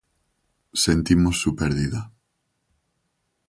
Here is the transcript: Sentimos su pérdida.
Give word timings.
Sentimos 0.83 1.37
su 1.39 1.55
pérdida. 1.55 2.11